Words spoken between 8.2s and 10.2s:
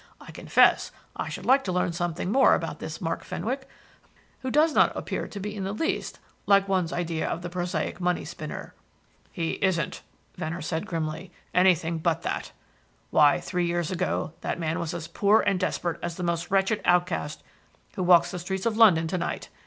spinner." "He isn't,"